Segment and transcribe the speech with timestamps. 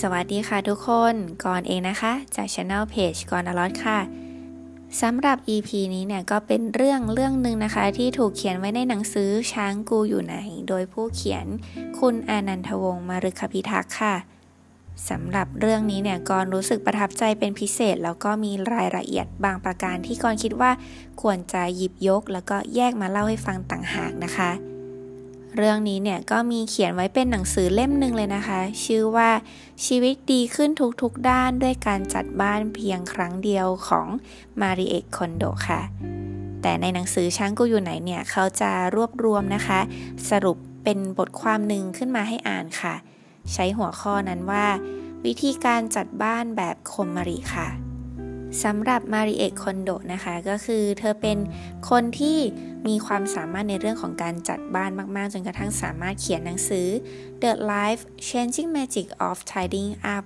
[0.00, 1.14] สวัสดีค่ะทุกคน
[1.44, 3.98] ก่อนเองนะคะ จากช anel page ก่อนอลอตค่ะ
[5.02, 10.36] สำหรับ EP นี้เนี่ยก็เป็นเรื่องเรื่องหนึ่งนะคะ ที่ถูกเขียนไว้ในหนังสือช้างกูอยู่ไหน
[10.68, 11.46] โดยผู้เขียน
[11.98, 14.14] คุณอานันทวงศ์มารุคพิทักษ์ค่ะ
[15.08, 20.70] สำหรับเรื่องนี้เนี่ยกรรู้สึกประทับใจเป็นพิเศษ แล้วก็มีรายละเอียดบางประการที่กรคิดว่า
[21.22, 24.52] ควรจะหยิบยก แล้วก็แยกมาเล่าให้ฟังต่างหากนะคะ
[25.56, 29.30] เรื่องนี้เนี่ยก็มีเขียนไว้เป็นหนังสือเล่มหนึ่งเลยนะคะ ชื่อว่า
[29.86, 30.70] ชีวิตดีขึ้น
[31.02, 34.06] ทุกๆด้านด้วยการจัดบ้านเพียงครั้งเดียวของ
[34.60, 35.80] มาริเอกคอนโดค่ะ
[36.62, 39.80] แต่ในหนังสือช้างกูอยู่ไหนเนี่ยเขาจะรวบรวมนะคะ
[40.30, 42.94] สรุปเป็นบทความหนึ่งขึ้นมาให้อ่านค่ะ
[43.52, 44.66] ใช้หัวข้อนั้นว่า
[45.24, 47.83] วิธีการจัดบ้านแบบคมมาริค่ะ
[48.62, 51.38] สำหรับมาริเอกคอนโดนะคะก็คือเธอเป็น
[51.90, 52.38] คนที่
[52.88, 56.88] มีความสามารถในเรื่องของการจัดบ้านมาก ๆ จนกระทั่งสามารถเขียนหนังสือ
[57.42, 60.24] The Life Changing Magic of Tidying Up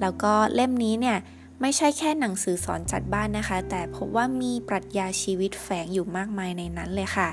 [0.00, 1.18] แล้วก็เล่มนี้เนี่ย
[1.60, 7.28] ไม่ใช่แค่หนังสือสอนจัดบ้านนะคะ แต่พบว่ามีปรัชญาชีวิตแฝงอยู่มากมายในนั้นเลยค่ะ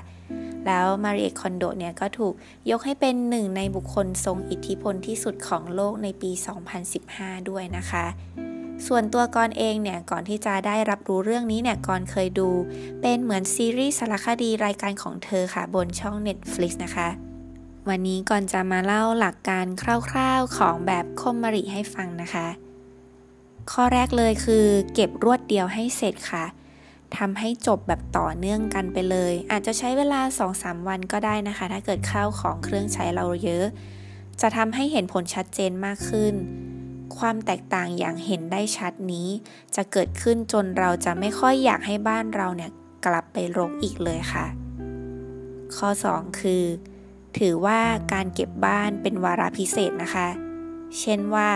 [0.66, 2.34] แล้วมาริเอกคอนโดเนี่ยก็ถูก
[2.72, 6.32] ยกให้เป็นหนึ่งในบุคคลทรงอิทธิพลที่สุดของโลกในปี
[6.90, 8.06] 2015 ด้วยนะคะ
[8.88, 12.50] ส่วนตัวกรเองเนี่ยก่อนที่จะได้รับรู้เรื่องนี้เนี่ยกรเคยดู
[13.02, 17.10] เป็นเหมือนซีรีส์สารคดีรายการของเธอค่ะบนช่อง Netflix นะคะ
[17.90, 19.84] วันนี้ก่อนจะมาเล่าหลักการค
[20.18, 22.48] ร่าวๆของแบบคมมริให้ฟังนะคะ
[23.72, 26.46] ข้อแรกเลยคือเก็บรวดเดียวให้เสร็จค่ะ
[27.18, 30.22] ทำให้จบแบบต่อเนื่องกันไปเลย อาจจะใช้เวลา
[30.54, 33.66] 2-3 วันก็ได้นะคะ ถ้าเกิดข้าวของเครื่องใช้เราเยอะ
[34.42, 36.34] จะทำให้เห็นผลชัดเจนมากขึ้น
[37.18, 39.28] ความแตกต่างอย่างเห็นได้ชัดนี้
[39.76, 42.72] จะเกิดขึ้นจนเราจะไม่ค่อยอยากให้บ้านเราเนี่ย
[43.06, 44.46] กลับไปรกอีกเลยค่ะ
[45.78, 46.64] ข้อ 2 คือ
[47.38, 47.80] ถือว่า
[48.14, 50.28] การเก็บบ้านเป็นวาระพิเศษนะคะ
[51.00, 51.50] เช่นว่า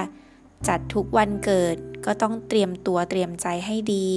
[0.68, 1.75] จัดทุกวันเกิด
[2.06, 4.07] ก็ต้องเตรียมตัวเตรียมใจให้ดี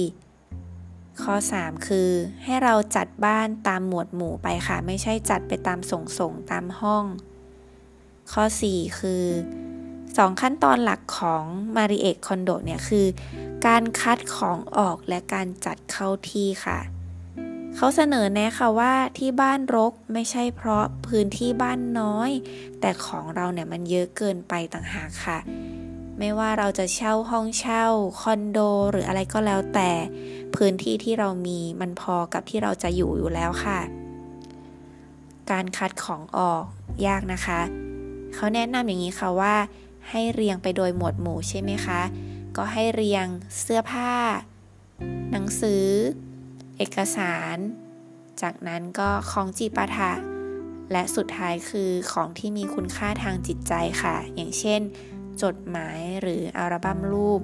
[1.23, 2.09] ข้อ 3 คือ
[2.43, 7.05] ให้เราจัดบ้านตามหมวดหมู่ไปค่ะ ไม่ใช่จัดไปตามส่งส่งตามห้อง
[8.31, 9.23] ข้อ 4 คือ
[10.17, 11.43] สองขั้นตอนหลักของ
[11.75, 13.05] มาริเอกคอนโดเนี่ยคือ
[13.67, 16.79] การคัดของออกและการจัดเข้าที่ค่ะ
[17.75, 22.31] เขาเสนอแนะค่ะว่าที่บ้านรกไม่ใช่เพราะพื้นที่บ้านน้อย
[22.79, 25.39] แต่ของเราเนี่ยมันเยอะเกินไปต่างหากค่ะ
[26.19, 27.85] ไม่ว่าเราจะเช่าห้องเช่า
[28.21, 28.59] คอนโด
[28.91, 29.91] หรืออะไรก็แล้วแต่
[30.55, 33.79] พื้นที่ที่เรามีมันพอกับที่เราจะอยู่อยู่แล้วค่ะ
[35.51, 36.63] การคัดของออก
[37.07, 37.59] ยากนะคะ
[38.33, 39.55] เขาแนะนำอย่างนี้ค่ะว่า
[40.09, 42.01] ให้เรียงไปโดยหมวดหมู่ใช่ไหมคะ
[42.57, 43.25] ก็ให้เรียง
[43.59, 44.13] เสื้อผ้า
[45.31, 45.85] หนังสือ
[46.77, 47.57] เอกสาร
[48.41, 50.11] จากนั้นก็ของจีปาถะ
[50.91, 54.81] และสุดท้ายคือของที่มีคุณค่าทางจิตใจค่ะ อย่างเช่น
[55.43, 57.41] จดหมายหรืออัลบั้มรูป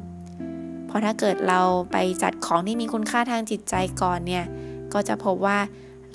[0.87, 4.45] เพราะถ้าเกิดเราไปจัดของที่มีคุณค่าทางจิตใจก่อนเนี่ย
[4.93, 5.59] ก็จะพบว่า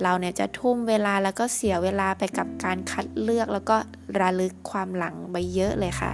[0.01, 3.77] เราเนี่ยจะทุ่มเวลาแล้วก็เสียเวลาไปกับการคัดเลือกแล้วก็
[4.19, 6.11] ระลึกความหลังไปเยอะเลยค่ะ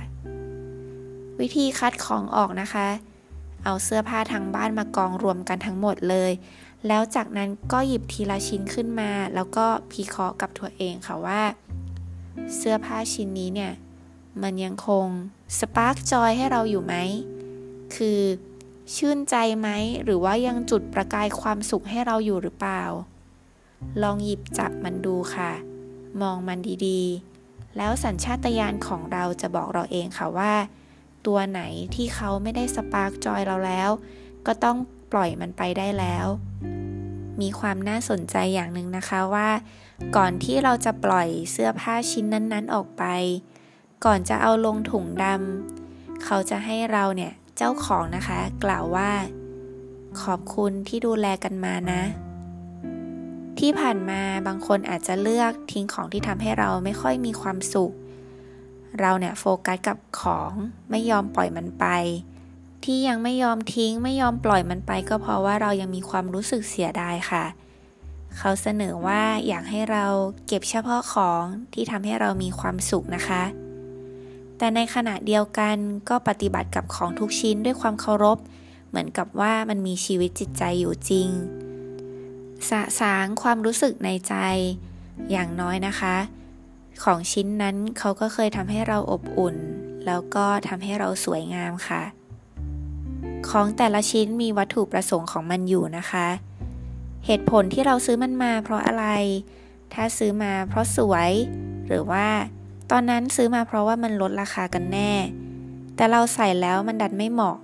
[1.39, 2.87] วิธีคัดของออกนะคะ
[3.63, 6.31] เอาเสื้อผ้าทางบ้านมากองรวมกันทั้งหมดเลย
[6.87, 11.41] แล้วจากนั้นก็หยิบทีละชิ้นขึ้นมา แล้วก็พิเคราะห์กับตัวเองค่ะว่า
[12.55, 13.73] เสื้อผ้าชิ้นนี้เนี่ย
[14.41, 15.05] มันยังคง
[15.59, 16.95] สปาร์กจอยให้เราอยู่ไหม
[17.95, 18.21] คือ
[18.95, 19.69] ชื่นใจไหม
[20.03, 22.83] หรือว่ายังจุดประกายความสุขให้เราอยู่หรือเปล่า
[24.01, 25.51] ลองหยิบจับมันดูค่ะ
[26.21, 27.28] มองมันดีๆ
[27.77, 30.53] แล้วสัญชาตญาณของเราจะบอกเราเองค่ะว่า
[31.25, 31.61] ตัวไหน
[31.95, 33.89] ที่เขาไม่ได้สปาร์กจอยเราแล้ว
[34.47, 34.77] ก็ต้อง
[35.11, 36.25] ปล่อยมันไปได้แล้ว
[37.41, 39.49] มีความน่าสนใจอย่างหนึ่งนะคะว่า
[40.15, 43.03] ก่อนที่เราจะปล่อยเสื้อผ้าชิ้นนั้นๆออกไป
[44.05, 49.11] ก่อนจะเอาลงถุงดำเขาจะให้เราเนี่ยเจ้าของนะคะ กล่าวว่า
[50.21, 52.01] ขอบคุณที่ดูแลกันมานะ
[53.57, 57.93] ที่ผ่านมาบางคนอาจจะเลือกทิ้งของที่ทำให้เราไม่ค่อยมีความสุข
[58.99, 60.51] เราเนี่ยโฟกัสกับของ
[60.89, 61.85] ไม่ยอมปล่อยมันไป
[62.83, 67.45] ที่ยังไม่ยอมทิ้งไม่ยอมปล่อยมันไป ก็เพราะว่าเรายังมีความรู้สึกเสียดายค่ะ
[68.37, 70.05] เขาเสนอว่าอยากให้เรา
[70.47, 71.43] เก็บเฉพาะของ
[71.73, 73.43] ที่ทำให้เรามีความสุขนะคะ
[74.57, 75.77] แต่ในขณะเดียวกัน
[76.09, 78.37] ก็ปฏิบัติกับของทุกชิ้นด้วยความเคารพ
[78.89, 81.29] เหมือนกับว่ามันมีชีวิตจิตใจอยู่จริง
[82.69, 84.35] สะสางความรู้สึกในใจ
[85.31, 86.15] อย่างน้อยนะคะ
[87.03, 89.55] ของชิ้นนั้นเขาก็เคยทำให้เราอบอุ่น
[90.05, 92.03] แล้วก็ทำให้เราสวยงามค่ะ
[93.49, 96.27] ของแต่ละชิ้นมีวัตถุประสงค์ของมันอยู่นะคะ
[97.25, 99.05] เหตุผลที่เราซื้อมันมาเพราะอะไร
[99.93, 101.31] ถ้าซื้อมาเพราะสวย
[101.87, 102.27] หรือว่า
[102.91, 105.11] ตอนนั้นซื้อมาเพราะว่ามันลดราคากันแน่
[105.95, 107.57] แต่เราใส่แล้วมันดันไม่เหมาะ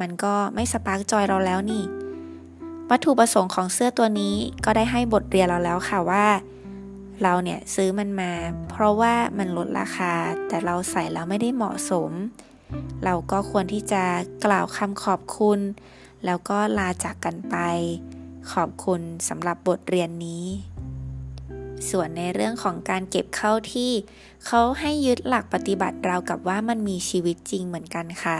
[0.00, 1.82] มันก็ไม่สปาร์กจอยเราแล้วนี่
[2.92, 4.34] วัตถุประสงค์ของเสื้อตัวนี้
[4.64, 6.26] ก็ได้ให้บทเรียนเราแล้วค่ะว่า
[7.22, 8.32] เราเนี่ยซื้อมันมา
[8.70, 10.12] เพราะว่ามันลดราคา
[10.48, 12.10] แต่เราใส่แล้วไม่ได้เหมาะสม
[13.04, 14.02] เราก็ควรที่จะ
[14.44, 15.60] กล่าวคำขอบคุณ
[16.24, 17.56] แล้วก็ลาจากกันไป
[18.52, 20.46] ขอบคุณสำหรับบทเรียนนี้
[21.90, 23.90] ส่วนในเรื่องของการเก็บเข้าที่
[24.46, 28.38] เขาให้ยึดหลักปฏิบัติเรากับว่ามันมีชีวิตจริงเหมือนกันค่ะ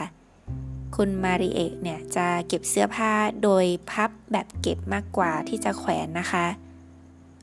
[1.03, 3.13] คุณมาริเอะเนี่ยจะเก็บเสื้อผ้า
[3.43, 6.47] โดยพับแบบเก็บมากกว่าที่จะแขวนนะคะ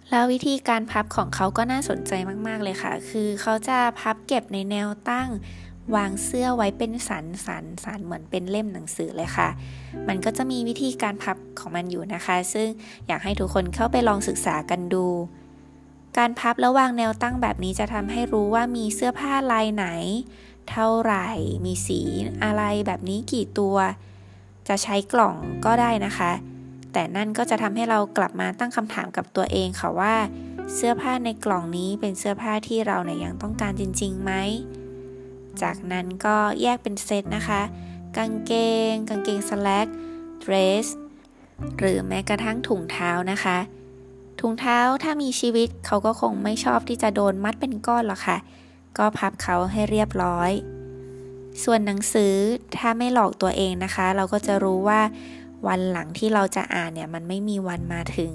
[0.10, 2.12] แล้ววิธีการพับของเขาก็น่าสนใจ
[2.48, 5.28] มากๆเลยค่ะ คือเขาจะพับเก็บในแนวตั้ง
[5.96, 9.50] วางเสื้อไว้เป็นสันสันสันเหมือนเป็นเล่มหนังสือเลยค่ะ
[10.08, 12.68] มันก็จะมีวิธีการพับของมันอยู่นะคะ ซึ่ง
[13.08, 15.06] อยากให้ทุกคนเข้าไปลองศึกษากันดู
[16.18, 19.88] การพับแล้ววางแนวตั้งแบบนี้จะทำให้รู้ว่ามีเสื้อผ้าลายไหน
[20.72, 21.28] เท่าไหร่
[21.66, 22.00] มีสี
[22.44, 23.76] อะไรแบบนี้กี่ตัว
[24.68, 25.36] จะใช้กล่อง
[25.66, 26.32] ก็ได้นะคะ
[26.94, 30.16] แต่นั่นก็จะทำให้เรากลับมาตั้งคำถามกับตัวเองค่ะว่า
[30.74, 34.32] เสื้อผ้าในกล่องนี้เป็นเสื้อผ้าที่เราเนี่ยยังต้องการจริงๆไหม
[35.62, 37.62] จากนั้นก็แยกเป็นเซตนะคะ
[38.18, 38.54] กางเก
[38.92, 39.88] ง กางเกงสแลก
[40.40, 40.54] เดร
[40.86, 40.88] ส
[41.80, 43.58] หรือแม้กระทั่งถุงเท้านะคะ
[44.40, 48.38] ถุงเท้าถ้ามีชีวิตเขาก็คงไม่ชอบที่จะโดนมัดเป็นก้อนหรอกค่ะ
[48.98, 50.52] ก็พับเขาให้เรียบร้อย
[51.64, 52.34] ส่วนหนังสือ
[52.78, 55.02] ถ้าไม่หลอกตัวเองนะคะ เราก็จะรู้ว่า
[55.68, 58.34] วันหลังที่เราจะอ่านเนี่ยมันไม่มีวันมาถึง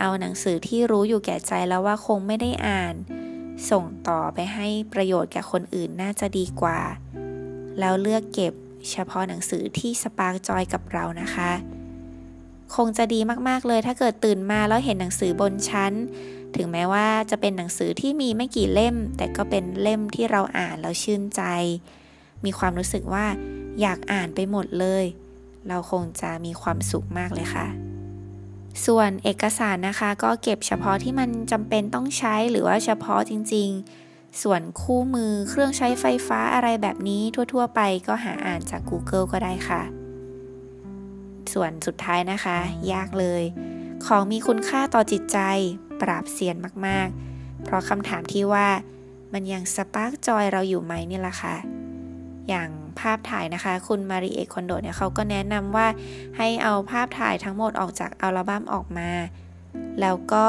[0.00, 2.94] เอาหนังสือที่รู้อยู่แก่ใจแล้วว่าคงไม่ได้อ่าน
[3.70, 6.80] ส่งต่อไปให้ประโยชน์แก่คนอื่นน่าจะดีกว่า
[7.78, 8.54] แล้วเลือกเก็บ
[8.90, 11.50] เฉพาะหนังสือที่ spark joy กับเรานะคะ
[12.74, 15.92] คงจะดีมากๆเลย ถ้าเกิดตื่นมาแล้วเห็นหนังสือบนชั้น
[16.56, 21.42] ถึงแม้ว่าจะเป็นหนังสือที่มีไม่กี่เล่ม แต่ก็เป็นเล่มที่เราอ่านแล้วชื่นใจ
[22.44, 23.26] มีความรู้สึกว่า
[23.80, 25.04] อยากอ่านไปหมดเลย
[25.68, 27.66] เราคงจะมีความสุขมากเลยค่ะ
[28.86, 33.68] ส่วนเอกสารนะคะก็เก็บเฉพาะที่มันจำเป็นต้องใช้หรือว่าเฉพาะจริง
[34.06, 37.22] ๆ ส่วนคู่มือเครื่องใช้ไฟฟ้าอะไรแบบนี้
[37.52, 40.05] ทั่ว ๆ ไปก็หาอ่านจาก Google ก็ได้ค่ะ
[41.54, 42.58] ส่วนสุดท้ายนะคะ
[42.92, 43.42] ยากเลย
[44.06, 45.38] ของมีคุณค่าต่อจิตใจ
[46.00, 46.56] ปราบเซียน
[46.86, 48.68] มากๆ เพราะคำถามที่ว่า
[49.32, 51.56] มันยังสปาร์กจอยเราอยู่ไหมนี่แหละค่ะ
[52.48, 52.68] อย่าง
[53.00, 55.86] ภาพถ่ายนะคะ คุณมาริเอคอนโดเนี่ยเขาก็แนะนำว่า
[56.36, 59.10] ให้เอาภาพถ่ายทั้งหมดออกจากอัลบั้มออกมา
[60.00, 60.46] แล้วก็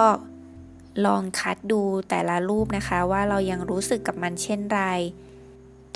[1.06, 4.82] ลองคัดดูแต่ละรูปนะคะ ว่าเรายังรู้สึกกับมันเช่นไร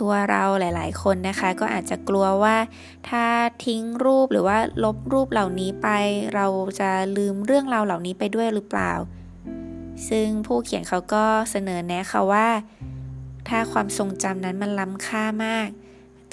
[0.02, 2.58] ตัวเราหลาย ๆ คนนะคะ ก็อาจจะกลัวว่า
[3.10, 3.26] ถ้า
[3.66, 5.88] ทิ้งรูปหรือว่าลบรูปเหล่านี้ไป
[6.36, 6.46] เรา
[6.80, 8.92] จะลืมเรื่องราวเหล่านี้ไปด้วยหรือเปล่า
[10.10, 12.48] ซึ่งผู้เขียนเขาก็เสนอแนะค่ะว่า
[13.48, 15.68] ถ้าความทรงจำนั้นมันล้ำค่ามาก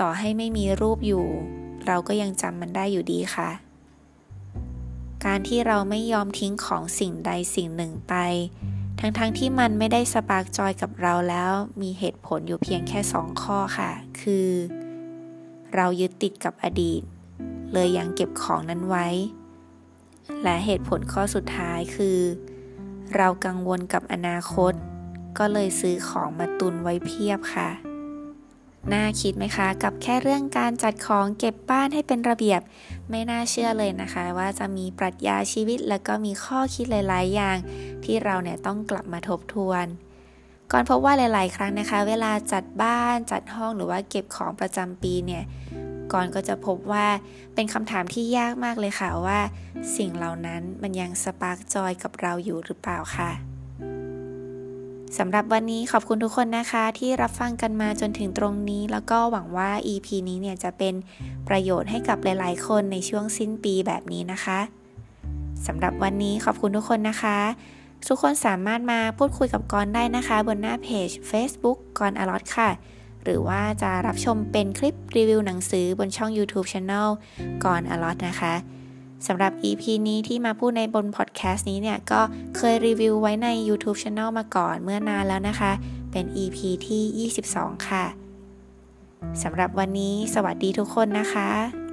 [0.00, 1.26] ต่อให้ไม่มีรูปอยู่
[1.86, 3.50] เราก็ยังจำมันได้อยู่ดีค่ะ
[5.24, 8.14] การที่เราไม่ยอมทิ้งของสิ่งใดสิ่งหนึ่งไป
[9.00, 11.52] ทั้งๆที่มันไม่ได้ spark joy กับเราแล้ว
[11.82, 13.90] มีเหตุผลอยู่เพียงแค่สองข้อค่ะ
[14.20, 14.48] คือ
[15.74, 17.02] เรายึดติดกับอดีต
[17.72, 19.06] เลยยังเก็บของนั้นไว้
[20.42, 22.18] และเหตุผลข้อสุดท้ายคือ
[23.16, 24.72] เรากังวลกับอนาคต
[25.38, 27.70] ก็เลยซื้อของมาตุนไว้เพียบค่ะ
[28.94, 32.60] น่าคิดไหมคะ กับแค่เรื่องการจัดของเก็บบ้านให้เป็นระเบียบ
[33.10, 37.56] ไม่น่าเชื่อเลยนะคะ ว่าจะมีปรัชญาชีวิต แล้วก็มีข้อคิดหลาย ๆ อย่าง
[38.04, 39.86] ที่เราเนี่ยต้องกลับมาทบทวน
[40.72, 45.44] ก่อนพบว่าหลาย ๆ ครั้งนะคะ เวลาจัดบ้านจัดห้องหรือว่าเก็บของประจำปีเนี่ย
[46.12, 47.06] ก่อนก็จะพบว่า
[47.54, 49.40] เป็นคำถามที่ยากมากเลยค่ะว่า
[49.96, 53.30] สิ่งเหล่านั้นมันยังสปาร์กจอยกับเราอยู่หรือเปล่าค่ะ
[55.16, 60.94] สำหรับวันนี้ขอบคุณทุกคนนะคะที่รับฟังกันมาจนถึงตรงนี้ แล้วก็หวังว่า EP นี้เนี่ยจะเป็น
[61.48, 64.58] ประโยชน์ให้กับหลาย ๆ คนในช่วงสิ้นปีแบบนี้นะคะ
[65.66, 67.38] สำหรับวันนี้ขอบคุณทุกคนนะคะ
[68.08, 72.70] ทุกคนสามารถมาพูดคุยกับกอนได้นะคะ บนหน้าเพจ Facebook กอนอลอตค่ะ
[73.24, 77.08] หรือว่าจะรับชมเป็นคลิปรีวิวหนังสือบนช่อง YouTube Channel
[77.64, 78.54] กอนอลอตนะคะ
[79.26, 82.20] สำหรับ EP นี้ที่มาพูดในบนพอดแคสต์นี้เนี่ย ก็
[82.56, 85.72] เคยรีวิวไว้ใน YouTube Channel มาก่อนเมื่อนานแล้วนะคะ
[86.12, 88.04] เป็น EP ที่ 22 ค่ะ
[89.42, 91.87] สำหรับวันนี้สวัสดีทุกคนนะคะ